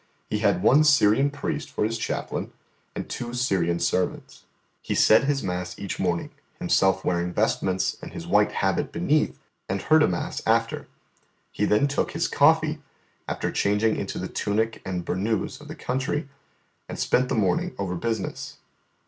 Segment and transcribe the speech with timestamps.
[0.31, 2.51] He had one Syrian priest for His chaplain,
[2.95, 4.45] and two Syrian servants.
[4.81, 9.37] He said His mass each morning, Himself wearing vestments and His white habit beneath,
[9.69, 10.87] and heard a mass after.
[11.51, 12.79] He then took His coffee,
[13.27, 16.27] after changing into the tunic and burnous of the country,
[16.89, 18.57] and spent the morning over business.